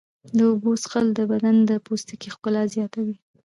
د 0.35 0.39
اوبو 0.49 0.71
څښل 0.81 1.07
د 1.15 1.19
بدن 1.31 1.55
د 1.69 1.71
پوستکي 1.85 2.29
ښکلا 2.35 2.63
زیاتوي. 2.75 3.15